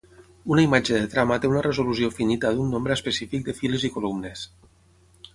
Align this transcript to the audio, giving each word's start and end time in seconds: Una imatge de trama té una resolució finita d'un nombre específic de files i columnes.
Una 0.53 0.61
imatge 0.67 0.95
de 1.01 1.09
trama 1.09 1.35
té 1.43 1.51
una 1.51 1.61
resolució 1.65 2.09
finita 2.15 2.53
d'un 2.59 2.73
nombre 2.77 2.95
específic 2.99 3.43
de 3.49 3.55
files 3.59 3.85
i 3.91 3.93
columnes. 3.99 4.47